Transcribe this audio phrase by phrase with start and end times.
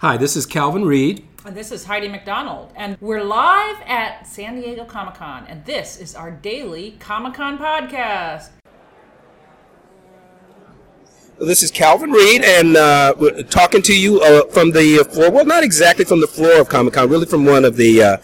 [0.00, 1.28] Hi, this is Calvin Reed.
[1.44, 2.72] And this is Heidi MacDonald.
[2.74, 5.44] And we're live at San Diego Comic Con.
[5.46, 8.48] And this is our daily Comic Con podcast.
[11.38, 15.30] This is Calvin Reed, and uh, we're talking to you uh, from the floor.
[15.30, 18.16] Well, not exactly from the floor of Comic Con, really from one of the uh,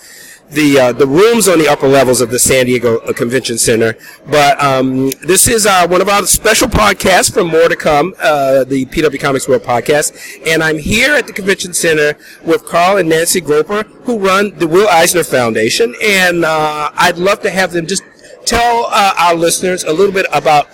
[0.50, 3.96] the uh, the rooms on the upper levels of the San Diego uh, Convention Center.
[4.26, 8.64] But um, this is uh, one of our special podcasts from More to Come, uh,
[8.64, 13.08] the PW Comics World podcast, and I'm here at the Convention Center with Carl and
[13.08, 17.86] Nancy Gropper, who run the Will Eisner Foundation, and uh, I'd love to have them
[17.86, 18.04] just
[18.44, 20.66] tell uh, our listeners a little bit about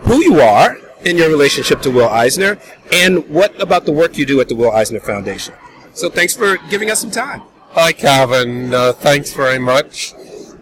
[0.00, 2.58] who you are in your relationship to Will Eisner,
[2.92, 5.54] and what about the work you do at the Will Eisner Foundation.
[5.94, 7.42] So thanks for giving us some time.
[7.78, 8.72] Hi, Calvin.
[8.72, 10.14] Uh, thanks very much.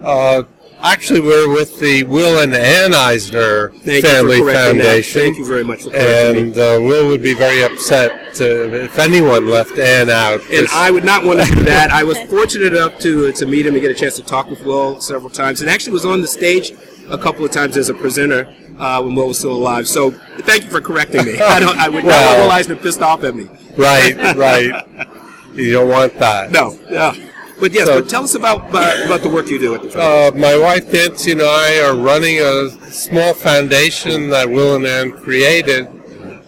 [0.03, 0.43] Uh,
[0.81, 4.85] actually, we're with the Will and Ann Eisner Thank Family correcting that.
[4.85, 5.21] Foundation.
[5.23, 6.61] Thank you very much And me.
[6.61, 10.41] uh, Will would be very upset to, if anyone left Ann out.
[10.51, 11.93] And I would not want to do that.
[11.93, 14.65] I was fortunate enough to to meet him and get a chance to talk with
[14.65, 16.73] Will several times, and actually was on the stage
[17.11, 19.87] a couple of times as a presenter uh, when Will was still alive.
[19.87, 21.39] So thank you for correcting me.
[21.41, 21.79] I don't.
[21.79, 23.49] I would not Well- want Will Eisner pissed off at me.
[23.77, 25.09] right, right.
[25.55, 26.51] You don't want that.
[26.51, 26.79] No.
[26.91, 27.15] Yeah.
[27.61, 29.99] But yes, So- but tell us about uh, about the work you do at the.
[30.01, 35.13] Uh, my wife Nancy and I are running a small foundation that Will and Ann
[35.13, 35.87] created,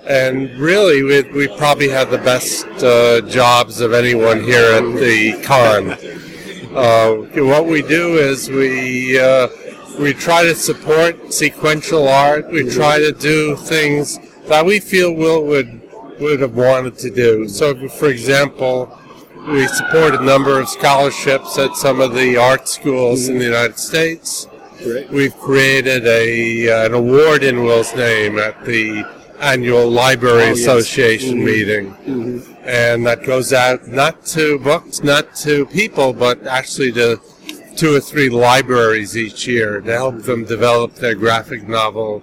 [0.08, 5.40] and really we, we probably have the best uh, jobs of anyone here at the
[5.44, 5.92] con.
[6.76, 7.12] Uh,
[7.44, 9.46] what we do is we uh,
[10.00, 12.50] we try to support sequential art.
[12.50, 15.85] We try to do things that we feel Will would
[16.20, 17.48] would have wanted to do.
[17.48, 18.96] So, for example,
[19.48, 23.78] we support a number of scholarships at some of the art schools in the United
[23.78, 24.48] States.
[25.10, 29.04] We've created a uh, an award in Will's name at the
[29.40, 30.60] annual Library Oh, yes.
[30.60, 31.44] Association Mhm.
[31.44, 37.20] meeting, and that goes out not to books, not to people, but actually to
[37.76, 42.22] two or three libraries each year to help them develop their graphic novel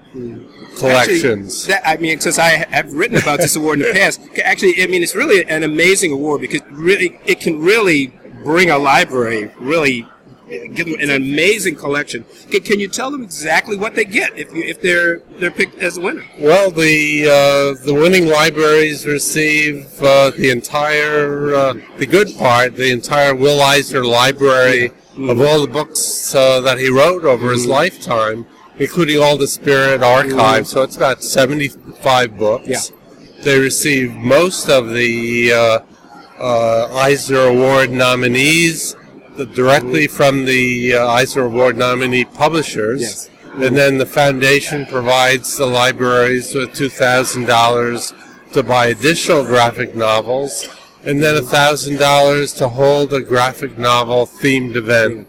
[0.78, 1.70] collections.
[1.70, 4.82] Actually, that, I mean, since I have written about this award in the past, actually,
[4.82, 8.08] I mean, it's really an amazing award because really, it can really
[8.44, 10.08] bring a library, really
[10.74, 12.26] give them an amazing collection.
[12.50, 15.80] Can, can you tell them exactly what they get if you, if they're they're picked
[15.80, 16.24] as a winner?
[16.40, 22.92] Well, the uh, the winning libraries receive uh, the entire uh, the good part, the
[22.92, 28.46] entire Will Eisner library of all the books uh, that he wrote over his lifetime,
[28.78, 30.68] including all the Spirit archive.
[30.68, 32.68] So it's about seventy five books.
[32.68, 33.44] Yeah.
[33.44, 35.80] They receive most of the uh,
[36.40, 38.96] uh, Eisner Award nominees
[39.36, 43.02] the, directly from the uh, Eisner Award nominee publishers.
[43.02, 43.30] Yes.
[43.56, 50.68] And then the foundation provides the libraries with $2,000 to buy additional graphic novels,
[51.06, 55.28] and then $1,000 to hold a graphic novel themed event.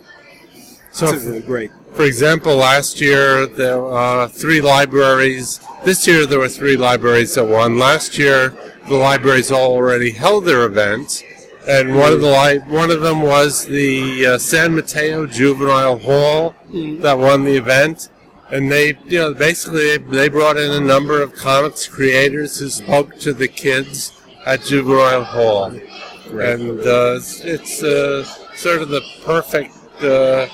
[0.93, 1.71] So, This is really great.
[1.95, 5.61] for example, last year there were uh, three libraries.
[5.85, 7.79] This year there were three libraries that won.
[7.79, 8.55] Last year
[8.89, 11.23] the libraries already held their events,
[11.67, 16.55] and one of the li- one of them was the uh, San Mateo Juvenile Hall
[16.73, 18.09] that won the event.
[18.51, 23.19] And they, you know, basically they brought in a number of comics creators who spoke
[23.21, 24.13] to the kids
[24.47, 28.25] at Juvenile Hall, and uh, it's, uh,
[28.55, 29.75] sort of the perfect.
[30.03, 30.47] Uh,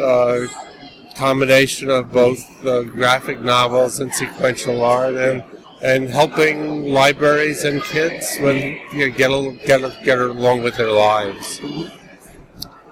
[0.00, 0.46] uh,
[1.14, 5.44] combination of both uh, graphic novels and sequential art, and
[5.82, 10.76] and helping libraries and kids when you know, get a, get a, get along with
[10.76, 11.60] their lives.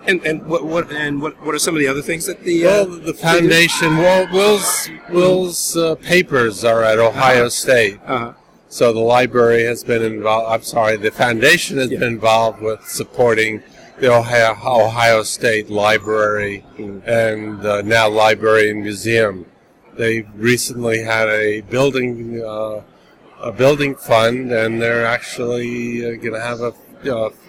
[0.04, 2.64] And and what what and what what are some of the other things that the
[2.64, 8.00] Well, uh, the foundation, well, Will's Will's uh, papers are at Ohio State.
[8.04, 8.32] Uh-huh.
[8.72, 10.50] So the library has been involved.
[10.50, 13.62] I'm sorry, the foundation has been involved with supporting
[14.00, 19.44] the Ohio, Ohio State Library and uh, now Library and Museum.
[19.99, 22.81] They recently had a building uh,
[23.41, 26.73] a building fund, and they're actually uh, going to have a,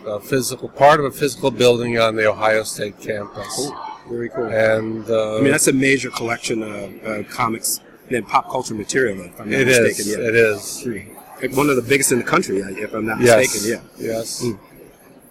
[0.06, 3.72] a physical part of a physical building on the Ohio State campus.
[4.10, 4.48] Very cool.
[4.48, 9.22] And uh, I mean, that's a major collection of uh, comics and pop culture material.
[9.22, 10.18] If I'm not it mistaken, is.
[10.18, 10.28] yeah.
[10.28, 11.14] It is.
[11.44, 13.54] Like One of the biggest in the country, if I'm not Yes.
[13.54, 13.82] mistaken.
[14.00, 14.08] Yeah.
[14.14, 14.44] Yes.
[14.44, 14.58] Mm.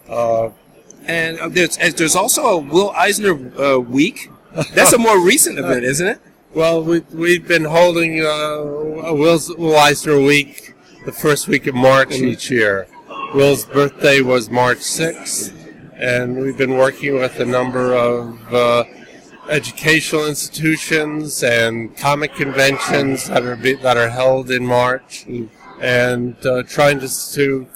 [0.09, 0.51] Uh,
[1.07, 4.31] And uh, there's and there's also a Will Eisner uh, week.
[4.75, 6.19] That's a more recent event, isn't it?
[6.55, 10.75] Well, we, we've been holding uh, a Will's, Will Eisner Week
[11.07, 12.27] the first week of March Mm-hmm.
[12.33, 12.87] each year.
[13.35, 15.51] Will's birthday was March 6th,
[15.97, 18.85] and we've been working with a number of uh,
[19.49, 25.49] educational institutions and comic conventions that are be, that are held in March, Mm.
[25.83, 27.67] And uh, trying to, to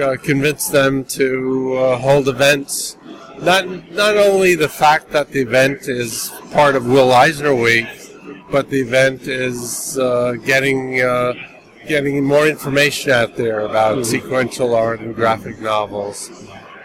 [0.00, 2.96] uh, convince them to uh, hold events.
[3.40, 7.88] Not not only the fact that the event is part of Will Eisner Week,
[8.50, 11.32] but the event is uh, getting uh,
[11.88, 14.04] getting more information out there about mm-hmm.
[14.04, 16.30] sequential art and graphic novels,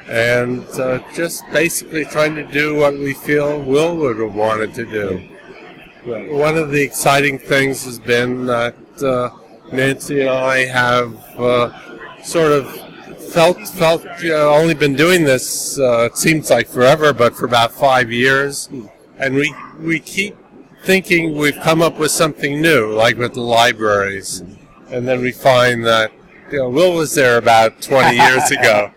[0.08, 4.86] and uh, just basically trying to do what we feel Will would have wanted to
[4.86, 5.30] do.
[6.06, 6.32] Right.
[6.32, 9.30] One of the exciting things has been that uh,
[9.72, 12.88] Nancy and I have uh, sort of
[13.32, 15.78] felt felt you know, only been doing this.
[15.80, 18.70] Uh, it seems like forever, but for about five years,
[19.18, 20.36] and we we keep
[20.84, 24.44] thinking we've come up with something new, like with the libraries,
[24.90, 26.12] and then we find that
[26.52, 28.92] you know Will was there about 20 years ago,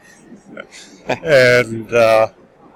[1.07, 2.29] and uh,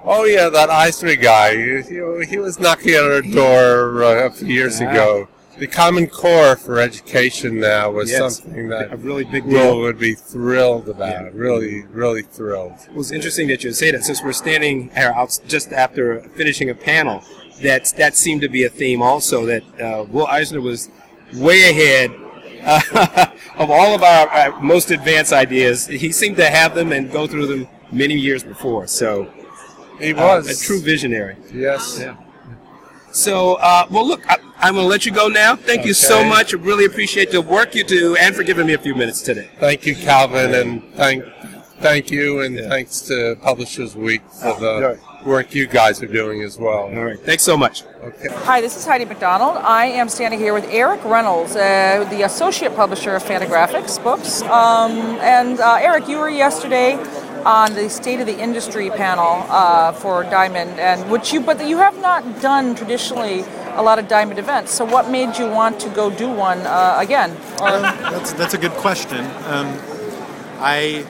[0.05, 4.49] oh yeah, that Eisner guy, he, he was knocking on our door uh, a few
[4.49, 4.91] years yeah.
[4.91, 5.29] ago.
[5.59, 9.77] The Common Core for education now was yes, something that a really big deal.
[9.77, 11.25] Will would be thrilled about.
[11.25, 11.31] Yeah.
[11.33, 12.73] Really, really thrilled.
[12.89, 16.71] It was interesting that you say that since we're standing here out just after finishing
[16.71, 17.23] a panel
[17.63, 20.91] that that seemed to be a theme also that uh, Will Eisner was
[21.35, 22.11] way ahead
[22.65, 25.87] uh, of all of our, our, most advanced ideas.
[25.87, 28.87] He seemed to have them and go through them many years before.
[28.87, 29.31] So
[30.01, 31.37] he was uh, a true visionary.
[31.53, 31.99] Yes.
[32.01, 32.17] Yeah.
[33.15, 35.55] So, uh, well, look, I, am going to let you go now.
[35.55, 35.89] Thank okay.
[35.89, 36.53] you so much.
[36.53, 39.49] I really appreciate the work you do and for giving me a few minutes today.
[39.61, 41.25] Thank you, Calvin, and thank
[41.79, 42.69] thank you, and yeah.
[42.69, 46.85] thanks to Publishers Week for the work you guys are doing as well.
[46.85, 47.21] All right.
[47.21, 47.85] Thanks so much.
[48.03, 48.29] Okay.
[48.31, 49.59] Hi, this is Heidi MacDonald.
[49.59, 54.43] I am standing here with Eric Reynolds, uh, the associate publisher of Fantagraphics books.
[54.43, 56.97] Um, and uh, Eric, you were yesterday
[57.45, 61.79] on the state of the industry panel uh, for Diamond, and which you but you
[61.79, 63.45] have not done traditionally
[63.77, 64.73] a lot of Diamond events.
[64.73, 67.31] So, what made you want to go do one uh, again?
[67.61, 67.83] Um,
[68.13, 69.25] that's that's a good question.
[69.47, 69.79] Um,
[70.61, 71.05] I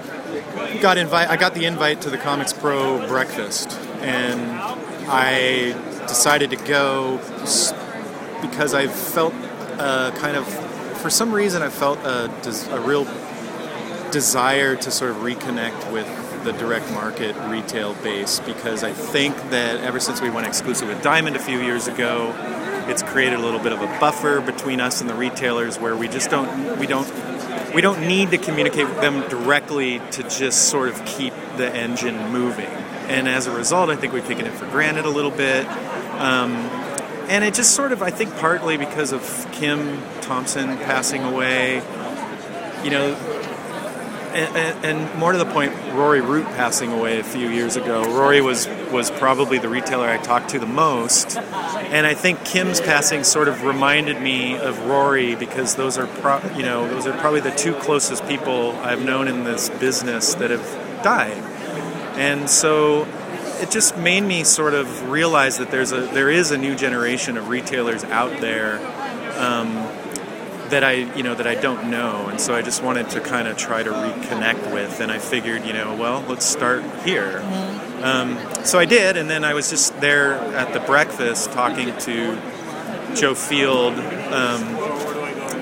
[0.81, 1.29] got invite.
[1.29, 4.41] I got the invite to the Comics Pro breakfast, and
[5.09, 5.73] I
[6.07, 7.19] decided to go
[8.41, 9.35] because I felt
[9.79, 10.47] uh, kind of,
[10.99, 12.31] for some reason, I felt a,
[12.71, 13.05] a real
[14.11, 16.07] desire to sort of reconnect with
[16.45, 21.03] the direct market retail base because I think that ever since we went exclusive with
[21.03, 22.35] Diamond a few years ago,
[22.87, 26.07] it's created a little bit of a buffer between us and the retailers where we
[26.07, 27.11] just don't we don't
[27.75, 32.31] we don't need to communicate with them directly to just sort of keep the engine
[32.31, 32.67] moving.
[33.09, 35.67] And as a result, I think we've taken it for granted a little bit.
[36.21, 36.53] Um,
[37.29, 41.77] and it just sort of, I think, partly because of Kim Thompson passing away,
[42.85, 43.15] you know,
[44.35, 48.03] and, and, more to the point, Rory Root passing away a few years ago.
[48.17, 52.81] Rory was was probably the retailer I talked to the most, and I think Kim's
[52.81, 57.17] passing sort of reminded me of Rory because those are pro, you know those are
[57.19, 61.39] probably the two closest people I've known in this business that have died,
[62.17, 63.07] and so
[63.61, 67.37] it just made me sort of realize that there's a there is a new generation
[67.37, 68.79] of retailers out there.
[69.39, 69.84] Um,
[70.71, 73.49] that I you know that I don't know, and so I just wanted to kind
[73.49, 77.41] of try to reconnect with, and I figured you know well let's start here.
[77.41, 78.05] Mm-hmm.
[78.05, 82.41] Um, so I did, and then I was just there at the breakfast talking to
[83.15, 83.95] Joe Field.
[83.95, 84.85] Um,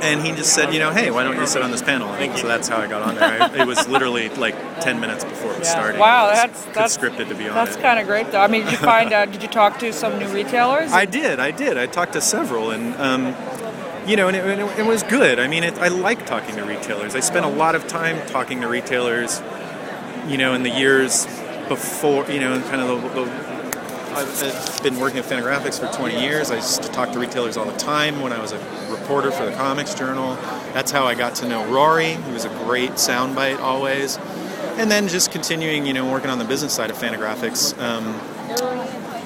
[0.02, 2.08] and he just said, you know, hey, why don't you sit on this panel?
[2.08, 3.40] And so that's how I got on there.
[3.40, 5.74] I, it was literally like ten minutes before it was yeah.
[5.74, 6.00] starting.
[6.00, 7.54] Wow, that's that's scripted to be on.
[7.54, 8.40] That's kind of great, though.
[8.40, 9.30] I mean, did you find out?
[9.30, 10.90] Did you talk to some new retailers?
[10.92, 11.38] I did.
[11.38, 11.78] I did.
[11.78, 13.34] I talked to several, and um,
[14.06, 15.38] you know, and it, it was good.
[15.38, 17.14] I mean, it, I like talking to retailers.
[17.14, 19.40] I spent a lot of time talking to retailers,
[20.26, 21.26] you know, in the years
[21.68, 23.52] before, you know, kind of the, the
[24.14, 26.50] I've been working at Fantagraphics for 20 years.
[26.50, 28.58] I used to talk to retailers all the time when I was a
[28.90, 30.34] reporter for the Comics Journal.
[30.74, 34.18] That's how I got to know Rory, who was a great soundbite always.
[34.76, 37.78] And then just continuing, you know, working on the business side of Fantagraphics.
[37.80, 38.20] Um,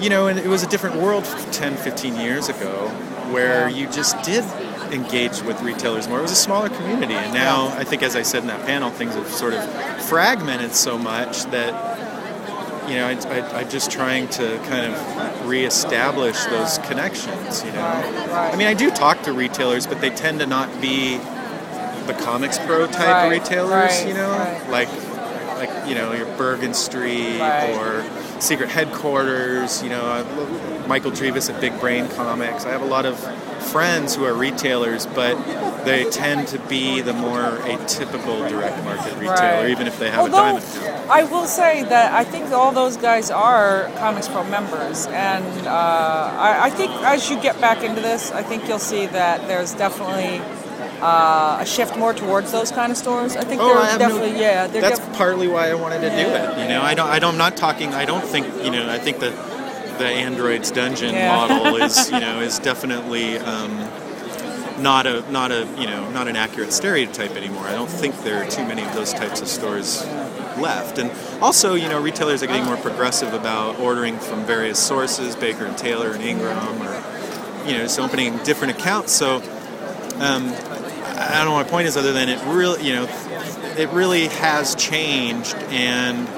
[0.01, 2.89] you know, and it was a different world 10, 15 years ago
[3.33, 4.45] where you just did
[4.93, 6.19] engage with retailers more.
[6.19, 8.91] It was a smaller community, and now I think, as I said in that panel,
[8.91, 11.97] things have sort of fragmented so much that
[12.89, 17.65] you know I, am just trying to kind of reestablish those connections.
[17.65, 21.19] You know, I mean, I do talk to retailers, but they tend to not be
[22.07, 23.71] the comics pro type right, retailers.
[23.71, 24.71] Right, you know, right.
[24.71, 24.89] like
[25.87, 28.05] you know your Bergen Street or
[28.41, 29.83] Secret Headquarters.
[29.83, 32.65] You know, Michael Drevis at Big Brain Comics.
[32.65, 33.19] I have a lot of
[33.67, 35.37] friends who are retailers, but
[35.85, 39.71] they tend to be the more atypical direct market retailer, right.
[39.71, 41.11] even if they have Although, a diamond account.
[41.11, 45.71] I will say that I think all those guys are Comics Pro members, and uh,
[45.71, 49.75] I, I think as you get back into this, I think you'll see that there's
[49.75, 50.41] definitely
[51.01, 53.37] uh, a shift more towards those kind of stores?
[53.37, 54.67] I think Oh, they're I have no- definitely yeah.
[54.67, 56.59] They're That's def- partly why I wanted to do it.
[56.59, 57.09] You know, I don't.
[57.09, 57.33] I don't.
[57.33, 57.95] I'm not talking.
[57.95, 58.47] I don't think.
[58.65, 59.31] You know, I think the
[59.99, 61.35] the androids dungeon Yeah.
[61.35, 63.71] model is you know is definitely um,
[64.83, 67.65] not a not a you know not an accurate stereotype anymore.
[67.65, 70.05] I don't think there are too many of those types of stores
[70.59, 70.99] left.
[70.99, 71.11] And
[71.43, 75.77] also, you know, retailers are getting more progressive about ordering from various sources, Baker and
[75.77, 76.95] Taylor and Ingram, or
[77.67, 79.13] you know, just opening different accounts.
[79.13, 79.43] So.
[80.19, 80.51] Um,
[81.19, 83.09] I don't know what my point is other than it really, you know,
[83.79, 86.29] it really has changed, and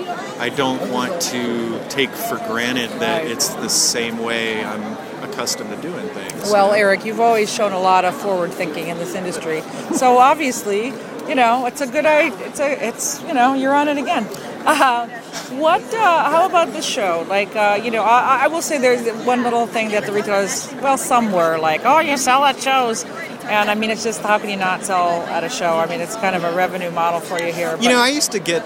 [0.40, 4.96] I don't want to take for granted that it's the same way I'm
[5.28, 6.50] accustomed to doing things.
[6.50, 9.62] Well, Eric, you've always shown a lot of forward thinking in this industry.
[9.94, 10.92] So obviously,
[11.28, 12.46] you know, it's a good idea.
[12.46, 14.26] It's a, it's you know, you're on it again.
[14.68, 15.06] Uh,
[15.52, 15.82] what?
[15.94, 17.24] Uh, how about this show?
[17.26, 20.70] Like, uh, you know, I, I will say there's one little thing that the retailers,
[20.82, 23.06] well, some were like, oh, you sell at shows.
[23.48, 25.78] And I mean, it's just how can you not sell at a show?
[25.78, 27.76] I mean, it's kind of a revenue model for you here.
[27.80, 28.62] You know, I used to get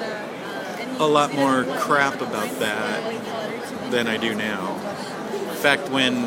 [0.98, 4.74] a lot more crap about that than I do now.
[5.50, 6.26] In fact, when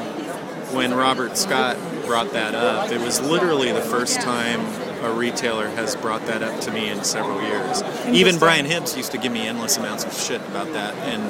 [0.73, 4.61] when Robert Scott brought that up, it was literally the first time
[5.03, 7.83] a retailer has brought that up to me in several years.
[8.07, 11.23] Even Brian Hibbs used to give me endless amounts of shit about that, and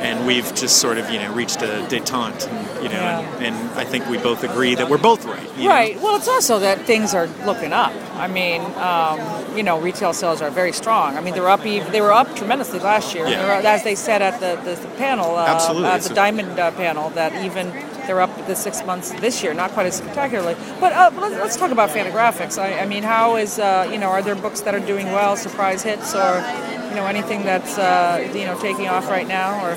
[0.00, 3.20] and we've just sort of you know reached a detente, and, you know, Yeah.
[3.36, 5.42] and, and I think we both agree that we're both right.
[5.56, 5.70] you know?
[5.70, 6.00] Right.
[6.00, 7.92] Well, it's also that things are looking up.
[8.16, 11.16] I mean, um, you know, retail sales are very strong.
[11.16, 11.62] I mean, they were up.
[11.62, 13.26] They were up tremendously last year.
[13.28, 13.44] Yeah.
[13.46, 15.88] Were- as they said at the, the, the panel, uh, Absolutely.
[15.88, 17.70] at the So- Diamond uh, panel, that even
[18.06, 19.54] they're up the six months this year.
[19.54, 22.58] Not quite as spectacularly, but uh, let's, let's talk about Fantagraphics.
[22.58, 25.36] I, I mean, how is uh, you know, are there books that are doing well,
[25.36, 26.40] surprise hits, or
[26.88, 29.74] you know, anything that's uh, you know taking off right now, or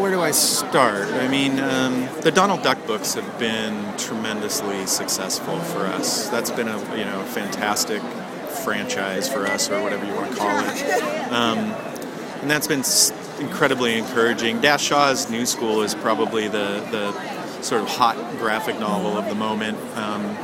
[0.00, 1.08] Where do I start?
[1.08, 6.28] I mean, um, the Donald Duck books have been tremendously successful for us.
[6.30, 8.00] That's been a you know fantastic
[8.64, 11.58] franchise for us, or whatever you want to call it, um,
[12.40, 12.82] and that's been
[13.40, 14.60] incredibly encouraging.
[14.60, 19.34] Dash Shaw's New School is probably the the sort of hot graphic novel of the
[19.34, 19.78] moment.
[19.96, 20.36] Um,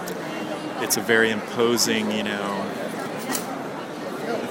[0.83, 2.73] it's a very imposing, you know.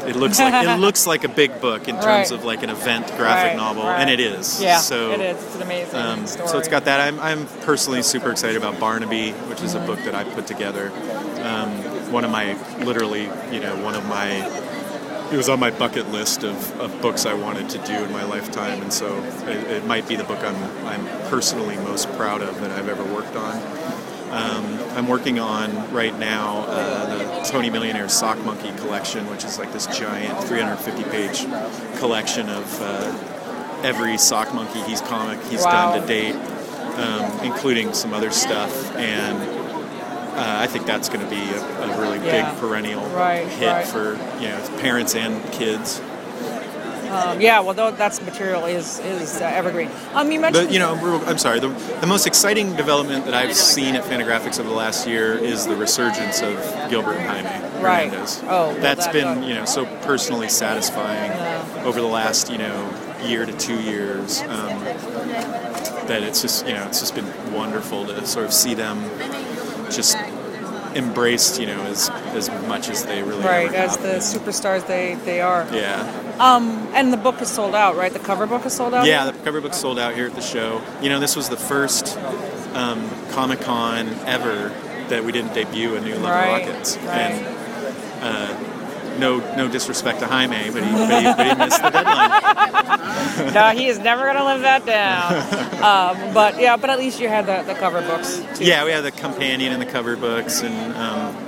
[0.07, 2.31] It looks like it looks like a big book in terms Right.
[2.31, 3.99] of like an event graphic Right, novel, right.
[4.01, 4.61] and it is.
[4.61, 5.43] yeah, so it is.
[5.43, 6.47] It's an amazing um, story.
[6.47, 6.99] so it's got that.
[7.01, 10.91] I'm, I'm personally super excited about Barnaby, which is a book that I put together.
[11.43, 11.71] Um,
[12.11, 14.41] one of my, literally, you know, one of my,
[15.31, 18.23] it was on my bucket list of, of books I wanted to do in my
[18.23, 20.55] lifetime, and so it, it might be the book I'm,
[20.85, 23.55] I'm personally most proud of that I've ever worked on.
[24.31, 29.57] Um, I'm working on right now uh, the Tony Millionaire Sock Monkey collection, which is
[29.59, 31.45] like this giant 350 page
[31.99, 35.91] collection of uh, every sock monkey he's comic he's Wow.
[35.93, 38.95] done to date, um, including some other stuff.
[38.95, 39.37] And
[40.35, 42.51] uh, I think that's going to be a, a really Yeah.
[42.51, 43.87] big perennial Right, hit right.
[43.87, 46.01] for you know parents and kids.
[47.09, 49.89] Um, yeah, well, that's material is is uh, evergreen.
[50.13, 50.95] Um, you mentioned But you know,
[51.27, 51.59] I'm sorry.
[51.59, 51.69] The,
[52.01, 55.75] the most exciting development that I've seen at Fantagraphics over the last year is the
[55.75, 56.55] resurgence of
[56.89, 58.09] Gilbert and Jaime Right.
[58.09, 58.41] Hernandez.
[58.43, 61.31] Oh, well, that's that- been you know so personally satisfying
[61.85, 62.89] over the last you know
[63.23, 64.41] year to two years.
[64.41, 64.83] Um,
[66.07, 68.99] that it's just you know it's just been wonderful to sort of see them
[69.91, 70.17] just
[70.95, 75.41] embraced you know as as much as they really right as the superstars they they
[75.41, 75.67] are.
[75.73, 78.11] yeah Um, and the book is sold out, right?
[78.11, 79.05] The cover book is sold out.
[79.05, 80.81] Yeah, the cover book sold out here at the show.
[81.01, 82.17] You know, this was the first
[82.73, 84.69] um, Comic Con ever
[85.07, 86.97] that we didn't debut a new Love Right, Rockets.
[86.97, 87.07] right.
[87.31, 87.45] And
[88.21, 88.53] uh,
[89.19, 93.53] no, no disrespect to Jaime, but he, but he, but he missed the deadline.
[93.53, 95.33] no, he is never going to live that down.
[95.83, 98.41] um, but yeah, but at least you had the, the cover books.
[98.55, 98.65] Too.
[98.65, 101.44] Yeah, we had the companion and the cover books, and um,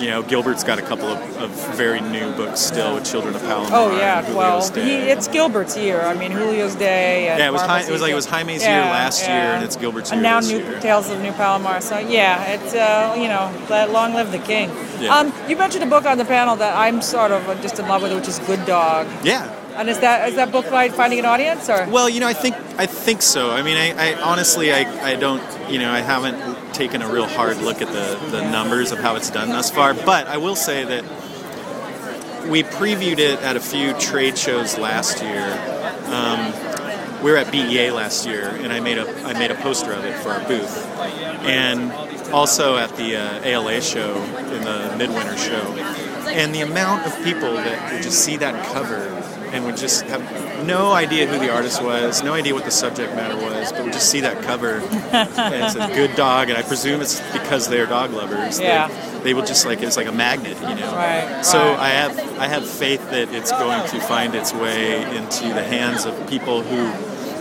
[0.00, 3.42] you know, Gilbert's got a couple of, of very new books still with Children of
[3.42, 3.70] Palomar.
[3.72, 6.00] Oh yeah, well, he, it's Gilbert's year.
[6.02, 7.28] I mean, Julio's Day.
[7.28, 8.26] And Yeah, it was Hi- it was like it was.
[8.26, 10.80] Jaime's year last year, and it's Gilbert's And year And now new year.
[10.80, 11.80] Tales of New Palomar.
[11.80, 14.70] So yeah, it's uh, you know, let- long live the king.
[15.00, 15.14] Yeah.
[15.16, 18.02] Um, you mentioned a book on the panel that I'm sort of just in love
[18.02, 19.06] with, which is Good Dog.
[19.24, 21.86] yeah, And is that is that book like finding an audience or?
[21.88, 23.50] Well, you know, I think I think so.
[23.50, 24.80] I mean, I, I honestly, I,
[25.12, 26.36] I don't, you know, I haven't
[26.72, 29.94] taken a real hard look at the, the numbers of how it's done thus far.
[29.94, 31.04] But I will say that
[32.48, 35.52] we previewed it at a few trade shows last year.
[36.06, 36.52] Um,
[37.22, 40.04] we were at BEA last year, and I made a I made a poster of
[40.04, 40.86] it for our booth,
[41.44, 41.92] and
[42.32, 45.74] also at the uh, ALA show in the midwinter show.
[46.28, 49.08] And the amount of people that would just see that cover
[49.52, 50.22] and would just have
[50.64, 53.90] no idea who the artist was, no idea what the subject matter was, but we
[53.90, 57.86] just see that cover and it says "good dog," and I presume it's because they're
[57.86, 58.58] dog lovers.
[58.58, 58.88] They- Yeah.
[59.18, 60.94] They, will just like it's like a magnet, you know.
[60.94, 61.78] Right, So right.
[61.80, 66.04] I have I have faith that it's going to find its way into the hands
[66.04, 66.92] of people who.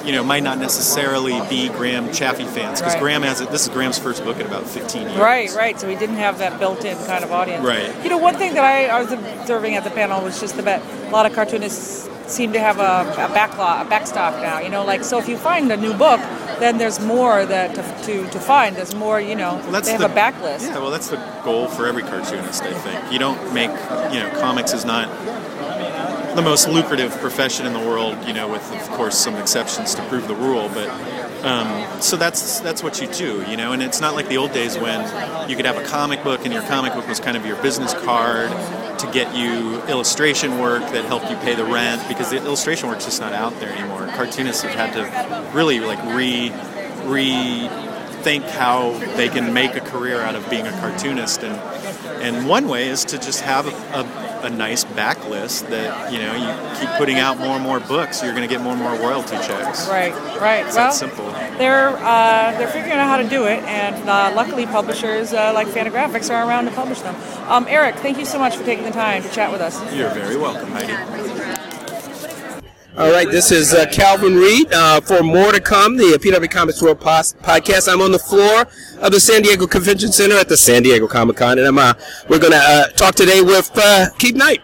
[0.07, 3.01] You know, might not necessarily be Graham Chaffee fans because Right.
[3.01, 3.51] Graham has it.
[3.51, 5.17] This is Graham's first book in about 15 years.
[5.17, 5.77] Right, right.
[5.77, 7.61] So we didn't have that built-in kind of audience.
[7.65, 7.91] Right.
[8.03, 10.81] You know, one thing that I, I was observing at the panel was just that
[10.81, 14.59] a lot of cartoonists seem to have a, a backlog, a backstock now.
[14.59, 16.19] You know, like so if you find a new book,
[16.59, 18.75] then there's more that to, to, to find.
[18.75, 19.19] There's more.
[19.19, 20.61] You know, Well, they have the, a backlist.
[20.61, 23.11] Yeah, well, that's the goal for every cartoonist, I think.
[23.11, 23.69] You don't make,
[24.13, 25.07] you know, comics is not
[26.35, 30.03] the most lucrative profession in the world, you know, with, of course, some exceptions to
[30.03, 30.89] prove the rule, but.
[31.37, 34.53] Um, so that's that's what you do, you know, and it's not like the old
[34.53, 34.99] days when
[35.47, 37.93] you could have a comic book and your comic book was kind of your business
[37.93, 38.49] card
[38.99, 43.05] to get you illustration work that helped you pay the rent because the illustration work's
[43.05, 44.07] just not out there anymore.
[44.07, 46.49] Cartoonists have had to really like re
[47.07, 51.55] rethink how they can make a career out of being a cartoonist and
[52.21, 56.33] and one way is to just have a, a, a nice backlist that you know
[56.33, 58.95] you keep putting out more and more books you're going to get more and more
[58.95, 60.65] royalty checks Right, right.
[60.65, 61.25] it's well, that simple
[61.57, 65.65] they're uh, they're figuring out how to do it, and uh, luckily, publishers uh, like
[65.67, 67.15] Fantagraphics are around to publish them.
[67.49, 69.75] Um, Eric, thank you so much for taking the time to chat with us.
[69.93, 70.93] you're very welcome heidi
[72.97, 74.73] All right, this is uh, Calvin Reed.
[74.73, 77.91] Uh, for more to come, the PW Comics World pos- podcast.
[77.91, 78.65] I'm on the floor
[79.01, 81.93] of the San Diego Convention Center at the San Diego Comic Con, and I'm uh,
[82.27, 84.61] we're going to uh, talk today with uh, Keith Knight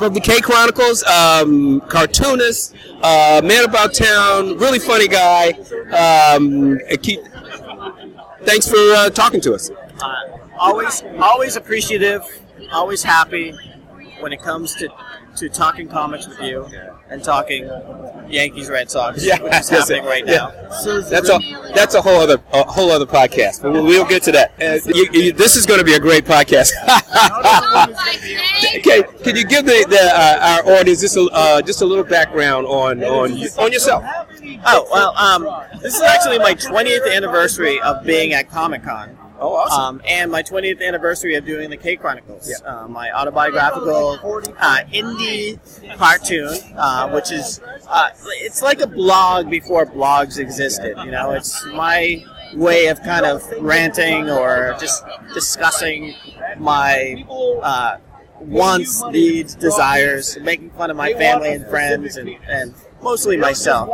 [0.00, 5.50] from the K Chronicles, um, cartoonist, uh, man about town, really funny guy.
[6.34, 7.20] Um, uh, Keith,
[8.42, 9.70] thanks for uh, talking to us.
[10.02, 10.14] uh,
[10.58, 12.22] always always appreciative,
[12.72, 13.54] always happy
[14.20, 14.88] when it comes to,
[15.36, 16.66] to talking comics with you
[17.08, 17.64] and talking
[18.28, 20.34] Yankees Red Sox, Yeah, which is yes, happening right yeah.
[20.34, 20.50] now.
[21.02, 21.38] That's a
[21.74, 24.52] that's a whole other a whole other podcast, but we'll, we'll get to that.
[24.60, 26.72] Uh, you, you, this is going to be a great podcast.
[28.76, 32.04] okay, can you give the, the uh, our audience just a uh, just a little
[32.04, 34.04] background on on on yourself?
[34.66, 35.48] Oh well, um,
[35.80, 39.16] this is actually my 20th anniversary of being at Comic Con.
[39.40, 39.96] Oh, awesome.
[39.96, 44.18] Um, and my 20th anniversary of doing the K Chronicles, uh, my autobiographical
[44.58, 45.58] uh, indie
[45.96, 50.96] cartoon, uh, which is uh, it's like a blog before blogs existed.
[51.04, 52.22] You know, it's my
[52.54, 56.14] way of kind of ranting or just discussing
[56.58, 57.24] my
[57.62, 57.96] uh,
[58.40, 63.88] wants, needs, desires, making fun of my family and friends, and, and mostly myself.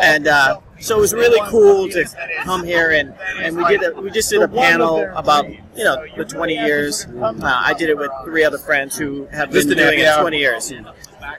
[0.00, 2.04] And uh, so it was really cool to
[2.42, 6.04] come here and, and we did a, we just did a panel about you know
[6.16, 7.06] the 20 years.
[7.06, 10.22] Uh, I did it with three other friends who have been doing it Hour?
[10.22, 10.72] 20 years.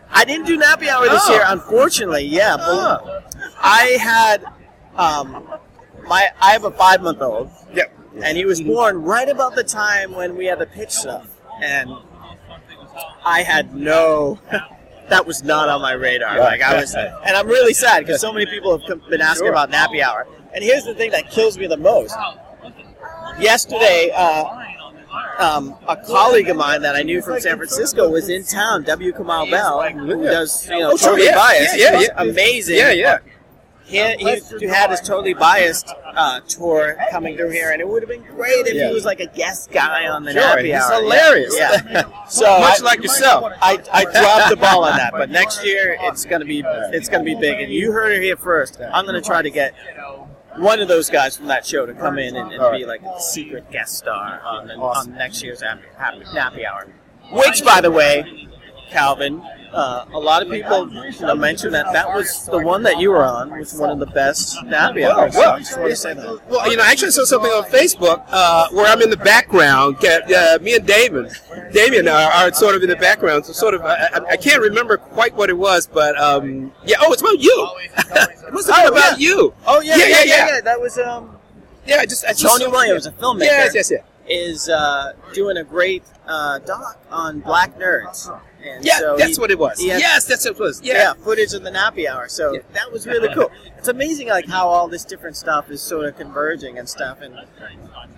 [0.10, 1.34] I didn't do Nappy Hour this Oh.
[1.34, 2.24] year, unfortunately.
[2.24, 3.30] Yeah, but
[3.62, 4.46] I had
[4.96, 5.48] um,
[6.08, 7.52] my I have a five month old.
[7.74, 7.92] Yep.
[8.24, 11.28] And he was born right about the time when we had the pitch stuff,
[11.62, 11.90] and
[13.26, 14.40] I had no.
[15.10, 16.40] That was not on my radar.
[16.40, 19.50] Like I was, and I'm really sad because so many people have come- been asking
[19.50, 20.28] about Nappy Hour.
[20.54, 22.16] And here's the thing that kills me the most.
[23.40, 24.46] Yesterday, uh,
[25.40, 28.84] um, a colleague of mine that I knew from San Francisco was in town.
[28.84, 29.12] W.
[29.12, 32.08] Kamau Bell, who does you know Oh, sure, totally yeah, yeah, yeah, yeah.
[32.22, 32.78] amazing.
[32.78, 33.18] Yeah, yeah.
[33.86, 38.10] He, he had his totally biased uh, tour coming through here, and it would have
[38.10, 38.88] been great if Yeah.
[38.88, 41.02] he was like a guest guy on the Sure, Nappy he's Hour.
[41.02, 41.56] hilarious.
[41.58, 41.82] Yeah.
[41.92, 42.04] yeah.
[42.30, 43.52] So Much I- like yourself.
[43.62, 47.24] I, I dropped the ball on that, but next year it's gonna be it's gonna
[47.26, 48.80] be big, and you heard it here first.
[48.82, 49.74] I'm gonna try to get
[50.56, 53.20] one of those guys from that show to come in and, and be like a
[53.20, 56.88] secret guest star on, the, on next year's Happy, Happy, Nappy Hour.
[57.32, 58.48] Which, by the way,
[58.92, 59.44] Calvin,
[59.74, 63.10] uh, a lot of people you know, mentioned that that was the one that you
[63.12, 65.34] were on was one of the best Nappy Hours.
[65.36, 66.40] well, I just want to say that.
[66.50, 69.98] Well, you know, I actually saw something on Facebook uh, where I'm in the background.
[70.06, 71.30] Uh, me and Damon,
[71.72, 73.46] Damien are, are sort of in the background.
[73.46, 76.98] So sort of, I, I- I can't remember quite what it was, but um, yeah.
[77.02, 77.70] Oh, it's about you.
[77.88, 79.28] it must have been Oh, about yeah.
[79.28, 79.54] you.
[79.68, 80.62] Oh yeah, Yeah, yeah, yeah, yeah, yeah.
[80.62, 81.38] That was um,
[81.86, 83.42] Yeah, I just I just Tony saw- Williams, a filmmaker.
[83.46, 84.04] Yes, yes, yes.
[84.28, 88.30] is uh, doing a great uh, doc on black nerds.
[88.66, 89.78] And Yeah, so that's he- what it was.
[89.80, 90.82] he had- yes, that's what it was.
[90.82, 90.94] yeah.
[90.94, 91.14] Yeah.
[91.14, 92.28] footage of the nappy hour.
[92.30, 92.60] So Yeah.
[92.74, 93.52] that was really cool.
[93.78, 97.20] It's amazing, like how all this different stuff is sort of converging and stuff.
[97.22, 97.36] And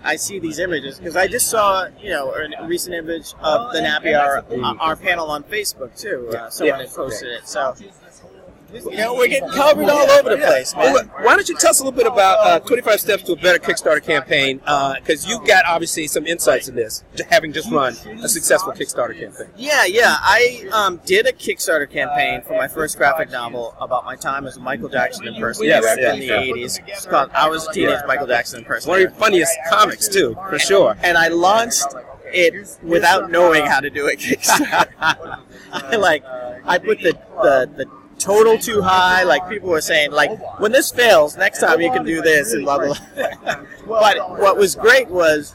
[0.04, 3.80] I see these images because I just saw, you know, a recent image of the
[3.80, 4.44] nappy hour,
[4.78, 6.28] our panel on Facebook too.
[6.38, 6.86] Uh, someone Yeah.
[6.86, 7.48] had posted it.
[7.48, 7.74] So
[8.84, 10.92] You know, we're getting covered all over the place, man.
[10.92, 13.36] Well, why don't you tell us a little bit about uh, 25 Steps to a
[13.36, 14.58] Better Kickstarter campaign?
[14.58, 19.48] Because you've got obviously some insights in this, having just run a successful Kickstarter campaign.
[19.56, 20.16] Yeah, yeah.
[20.20, 24.56] I um, did a Kickstarter campaign for my first graphic novel about my time as
[24.56, 26.12] a Michael Jackson impersonator Yes, yeah.
[26.14, 26.80] in the 80s.
[26.86, 28.88] It's called I Was a Teenage Michael Jackson in person.
[28.90, 29.18] One of Impersonator.
[29.18, 30.96] your funniest comics, too, for sure.
[31.02, 31.86] And I launched
[32.32, 34.88] it without knowing how to do a Kickstarter.
[35.72, 36.24] I, like,
[36.64, 37.12] I put the,
[37.42, 37.86] the, the
[38.18, 39.22] total too high.
[39.22, 42.64] Like, people were saying, like, when this fails, next time you can do this, and
[42.64, 43.56] blah, blah, blah.
[43.86, 45.54] but what was great was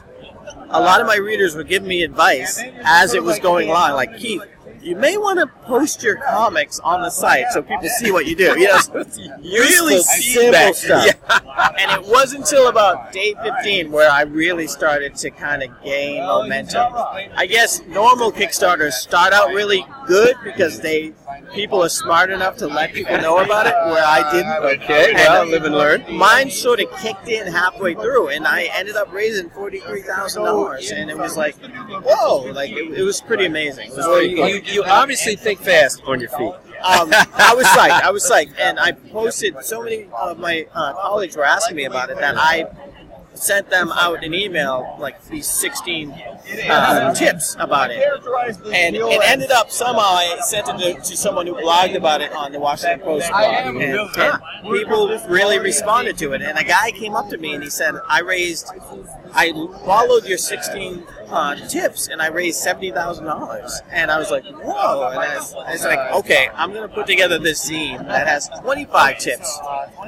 [0.72, 3.92] a lot of my readers were giving me advice as it was going along.
[3.92, 4.42] Like Keith,
[4.82, 8.36] you may want to post your comics on the site so people see what you
[8.36, 8.58] do.
[8.58, 9.04] You know, so
[9.42, 10.74] really simple feedback.
[10.74, 11.06] stuff.
[11.06, 11.72] Yeah.
[11.78, 16.22] And it wasn't until about day 15 where I really started to kind of gain
[16.26, 16.92] momentum.
[16.94, 21.14] I guess normal Kickstarters start out really good because they
[21.52, 24.82] people are smart enough to let people know about it, where I didn't.
[24.82, 26.04] Okay, well, live and learn.
[26.10, 30.90] Mine sort of kicked in halfway through, and I ended up raising forty-three thousand dollars,
[30.90, 31.56] and it was like,
[31.90, 32.52] whoa!
[32.52, 33.90] Like it, it was pretty amazing.
[33.90, 34.71] It was pretty cool.
[34.72, 36.54] You, you obviously think fast on your feet.
[36.82, 38.02] Um, I was psyched.
[38.02, 39.54] I was psyched, and I posted.
[39.62, 42.66] So many of my uh, colleagues were asking me about it that I
[43.34, 46.10] sent them out an email, like these 16
[46.68, 48.02] uh, tips about it,
[48.72, 52.32] and it ended up somehow I sent it to, to someone who blogged about it
[52.32, 56.42] on the Washington Post blog, and, and people really responded to it.
[56.42, 58.70] And a guy came up to me and he said, "I raised,
[59.34, 59.52] I
[59.84, 64.44] followed your 16 uh, tips, and I raised seventy thousand dollars." And I was like,
[64.44, 68.06] "Whoa!" And I was, I was like, "Okay, I'm going to put together this zine
[68.08, 69.58] that has 25 tips,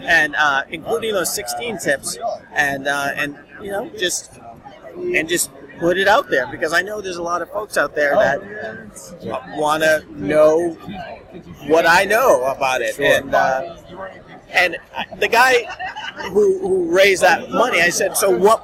[0.02, 2.18] and uh, including those 16 tips,
[2.52, 4.38] and uh, and you know just
[4.96, 7.96] and just." Put it out there because I know there's a lot of folks out
[7.96, 8.40] there that
[9.56, 10.70] want to know
[11.66, 13.76] what I know about it, and uh,
[14.50, 14.76] and
[15.18, 15.64] the guy
[16.30, 18.62] who, who raised that money, I said, so what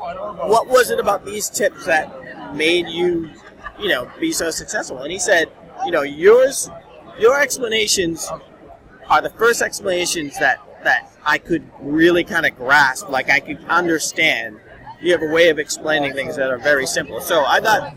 [0.48, 2.08] what was it about these tips that
[2.54, 3.30] made you,
[3.78, 4.98] you know, be so successful?
[4.98, 5.50] And he said,
[5.84, 6.70] you know, yours,
[7.18, 8.30] your explanations
[9.08, 13.62] are the first explanations that that I could really kind of grasp, like I could
[13.68, 14.58] understand.
[15.02, 17.20] You have a way of explaining things that are very simple.
[17.20, 17.96] So I thought,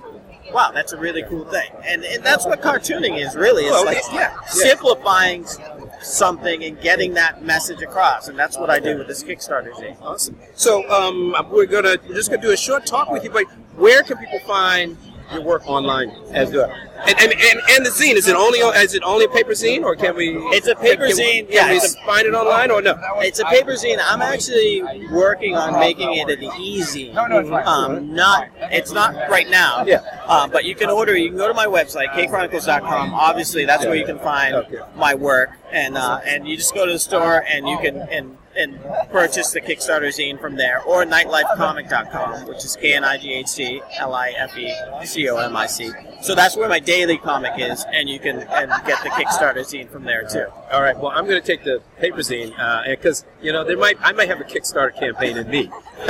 [0.54, 3.63] wow, that's a really cool thing, and and that's what cartooning is really.
[3.66, 5.83] It's like yeah, yeah.
[6.04, 9.98] Something and getting that message across, and that's what I do with this Kickstarter thing.
[10.02, 10.38] Awesome.
[10.56, 14.04] So um, we're gonna we're just gonna do a short talk with you, but where
[14.04, 14.98] can people find
[15.31, 16.71] your work online as well?
[17.05, 19.83] And and, and, and the zine is it only is it only a paper zine
[19.83, 20.38] or can we?
[20.55, 22.97] It's a paper can, zine, Can yeah, we find it online or no?
[23.17, 23.99] It's a paper zine.
[24.01, 24.81] I'm actually
[25.12, 27.12] working on making it an easy.
[27.12, 29.86] Um, not it's not right now.
[29.86, 30.01] Yeah.
[30.25, 31.15] Uh, but you can order.
[31.17, 33.13] You can go to my website, kchronicles.com.
[33.13, 36.93] Obviously, that's where you can find my work, and uh, and you just go to
[36.93, 38.80] the store and you can and and
[39.12, 43.54] purchase the Kickstarter zine from there, or knightlifecomic.com, which is K N I G H
[43.54, 44.74] T L I F E
[45.06, 45.92] C O M I C.
[46.22, 49.89] So that's where my daily comic is, and you can and get the Kickstarter zine
[49.89, 50.46] from there too.
[50.72, 50.98] All right.
[50.98, 52.54] Well, I'm going to take the paper zine
[52.89, 55.70] because you know there might I might have a Kickstarter campaign in me.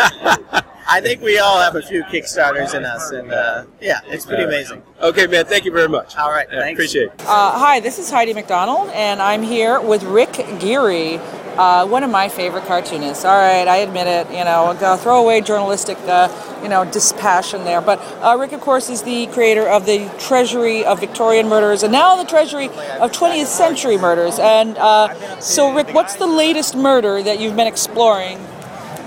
[0.86, 4.44] I think we all have a few Kickstarters in us, and uh, yeah, it's pretty
[4.44, 4.84] amazing.
[5.02, 5.46] Okay, man.
[5.46, 6.18] Thank you very much.
[6.18, 6.78] All right, Yeah, thanks.
[6.78, 7.22] appreciate it.
[7.22, 11.20] Uh, hi, this is Heidi MacDonald, and I'm here with Rick Geary,
[11.58, 13.26] uh, one of my favorite cartoonists.
[13.26, 14.30] All right, I admit it.
[14.32, 16.30] You know, a throwaway journalistic, uh,
[16.62, 17.82] you know, dispassion there.
[17.82, 21.92] But uh, Rick, of course, is the creator of the Treasury of Victorian Murders, and
[21.92, 24.40] now the Treasury of 20th Century Murders.
[24.40, 28.40] And uh, so, Rick, what's the latest murder that you've been exploring?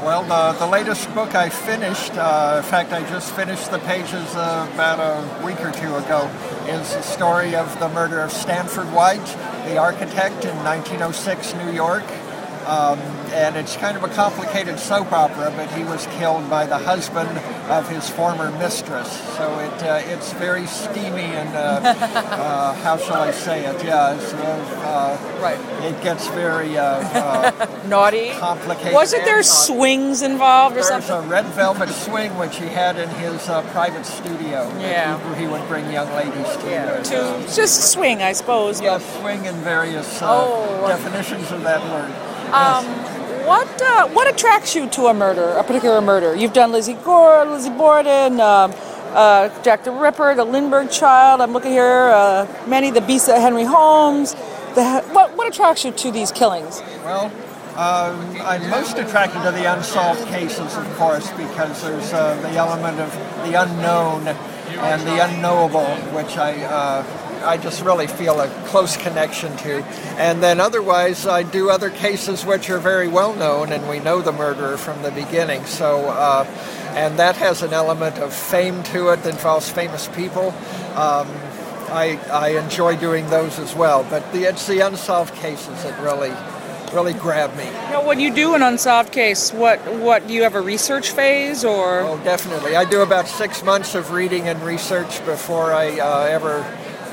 [0.06, 4.37] Well, the, the latest book I finished, uh, in fact, I just finished the pages
[4.37, 6.30] uh, about a week or two ago,
[6.68, 9.26] is the story of the murder of Stanford White,
[9.66, 12.04] the architect in 1906 New York.
[12.66, 12.98] Um,
[13.33, 17.29] and it's kind of a complicated soap opera, but he was killed by the husband
[17.70, 19.09] of his former mistress.
[19.37, 23.85] So it uh, it's very steamy and uh, uh, how shall I say it?
[23.85, 25.59] Yeah, it's, uh, Right.
[25.85, 28.31] it gets very uh, uh, Naughty.
[28.31, 28.94] complicated.
[28.94, 31.29] Wasn't there uh, swings involved or there's something?
[31.29, 34.66] a red velvet swing which he had in his uh, private studio.
[34.81, 35.18] Yeah.
[35.37, 36.76] He, he would bring young ladies to.
[36.76, 38.81] uh, To just swing, I suppose.
[38.81, 40.88] yeah, swing in various uh, Oh.
[40.88, 42.11] definitions of that word.
[42.52, 42.85] Um,
[43.46, 46.35] what uh, what attracts you to a murder, a particular murder?
[46.35, 48.72] You've done Lizzie Gore, Lizzie Borden, um,
[49.12, 51.40] uh, Jack the Ripper, the Lindbergh Child.
[51.40, 54.35] I'm looking here, uh, many the Beasts of Henry Holmes.
[54.74, 56.80] The, what what attracts you to these killings?
[57.04, 57.26] Well,
[57.76, 63.00] um, I'm most attracted to the unsolved cases, of course, because there's uh, the element
[63.00, 63.12] of
[63.44, 69.56] the unknown and the unknowable, which I uh, I just really feel a close connection
[69.59, 69.82] to.
[70.18, 74.20] And then otherwise, I do other cases which are very well known, and we know
[74.20, 75.64] the murderer from the beginning.
[75.64, 76.44] So, uh,
[76.94, 80.48] and that has an element of fame to it that involves famous people.
[80.96, 81.28] Um,
[81.88, 86.32] I, I enjoy doing those as well, but the, it's the unsolved cases that really
[86.92, 87.64] really grab me.
[87.90, 91.64] Now, when you do an unsolved case, what what do you have a research phase
[91.64, 92.00] or?
[92.00, 92.76] Oh, definitely.
[92.76, 96.64] I do about six months of reading and research before I uh, ever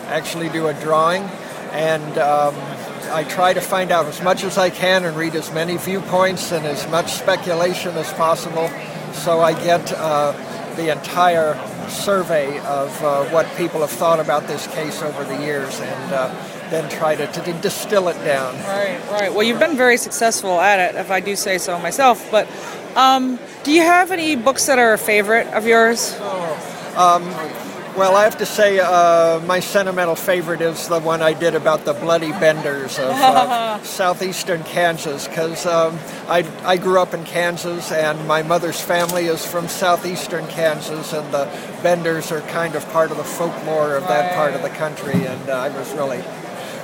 [0.08, 1.24] actually do a drawing,
[1.72, 2.56] and um,
[3.12, 6.52] I try to find out as much as I can and read as many viewpoints
[6.52, 8.70] and as much speculation as possible,
[9.14, 10.32] so I get uh,
[10.76, 11.56] the entire
[11.90, 16.28] survey of uh, what people have thought about this case over the years and uh,
[16.70, 18.56] then try to, to, distill it down.
[18.64, 19.34] Right, right.
[19.34, 22.32] Well, you've been very successful at it, if I do say so myself.
[22.32, 22.48] But
[22.96, 26.16] um, do you have any books that are a favorite of yours?
[26.20, 31.34] Oh, um, well, I have to say, uh, my sentimental favorite is the one I
[31.34, 37.14] did about the Bloody Benders of uh, southeastern Kansas, because um, I, I grew up
[37.14, 41.46] in Kansas, and my mother's family is from southeastern Kansas, and the
[41.84, 45.50] Benders are kind of part of the folklore of that part of the country, and
[45.50, 46.24] uh, I was really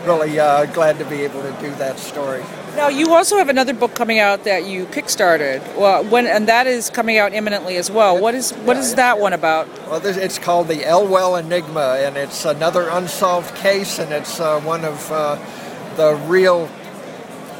[0.06, 2.44] really uh, glad to be able to do that story.
[2.76, 5.60] Now, you also have another book coming out that you kickstarted.
[5.76, 8.18] Well, when and that is coming out imminently as well.
[8.18, 9.68] What is what is that one about?
[9.90, 14.62] Well, this, it's called the Elwell Enigma, and it's another unsolved case, and it's uh,
[14.62, 15.38] one of uh,
[15.98, 16.70] the real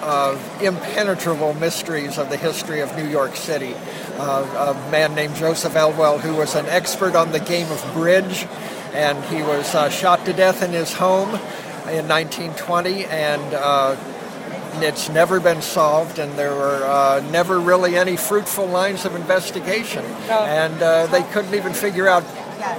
[0.02, 3.74] uh, impenetrable mysteries of the history of New York City.
[4.18, 8.48] Uh, a man named Joseph Elwell, who was an expert on the game of bridge,
[8.94, 11.40] and he was uh, shot to death in his home
[11.92, 13.96] in 1920, and uh,
[14.82, 20.06] it's never been solved, and there were uh, never really any fruitful lines of investigation.
[20.30, 22.24] And uh, they couldn't even figure out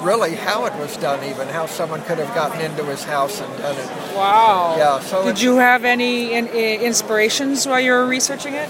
[0.01, 3.59] really how it was done, even how someone could have gotten into his house and
[3.59, 4.16] done it.
[4.16, 4.77] Wow.
[4.77, 5.01] Yeah.
[5.01, 8.68] So did you have any in, in inspirations while you were researching it?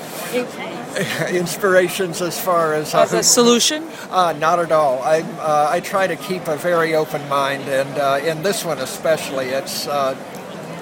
[1.31, 3.89] inspirations as far as, uh, as a solution?
[4.11, 5.03] Uh, not at all.
[5.03, 8.79] I uh, I try to keep a very open mind, and uh, in this one
[8.79, 10.17] especially, it's uh,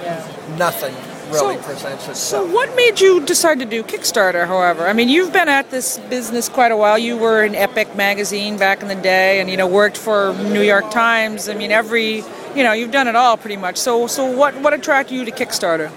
[0.02, 0.56] yeah.
[0.56, 0.94] nothing
[1.32, 2.46] really so, presents itself.
[2.48, 4.46] So, what made you decide to do Kickstarter?
[4.46, 6.98] However, I mean, you've been at this business quite a while.
[6.98, 10.62] You were in Epic magazine back in the day, and you know worked for New
[10.62, 11.48] York Times.
[11.48, 13.76] I mean, every you know you've done it all pretty much.
[13.76, 15.90] So, so what what attracted you to Kickstarter?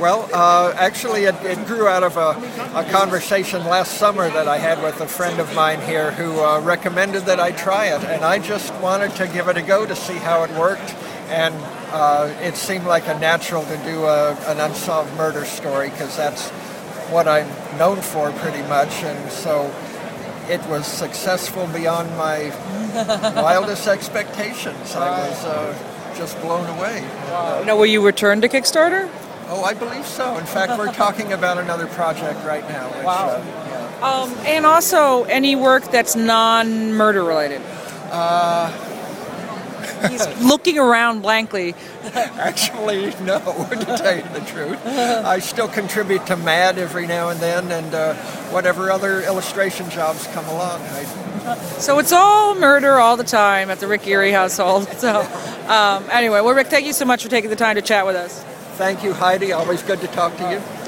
[0.00, 2.30] Well, uh, actually, it, it, grew out of a,
[2.74, 6.58] a, conversation last summer that I had with a friend of mine here who uh,
[6.62, 9.94] recommended that I try it, and I just wanted to give it a go to
[9.94, 10.94] see how it worked.
[11.28, 11.54] And
[11.92, 16.48] uh, it seemed like a natural to do a, an unsolved murder story because that's
[17.10, 19.02] what I'm known for pretty much.
[19.02, 19.66] And so
[20.48, 22.48] it was successful beyond my
[23.36, 24.96] wildest expectations.
[24.96, 27.02] I was uh, just blown away.
[27.02, 27.64] Wow.
[27.66, 29.10] Now, will you return to Kickstarter?
[29.52, 30.38] Oh, I believe so.
[30.38, 32.86] In fact, we're talking about another project right now.
[32.96, 33.28] Which, wow.
[33.28, 34.22] Uh, yeah.
[34.22, 37.60] um, and also, any work that's non-murder related.
[38.12, 38.70] Uh,
[40.08, 41.74] He's looking around blankly.
[42.14, 43.38] Actually, no,
[43.70, 44.86] to tell you the truth.
[44.86, 48.14] I still contribute to MAD every now and then, and uh,
[48.52, 50.80] whatever other illustration jobs come along.
[50.80, 51.56] I...
[51.78, 54.88] So it's all murder all the time at the Rick Geary household.
[55.00, 55.22] So,
[55.66, 58.16] um, anyway, well, Rick, thank you so much for taking the time to chat with
[58.16, 58.44] us.
[58.80, 59.52] Thank you, Heidi.
[59.52, 60.79] Always good to talk to you.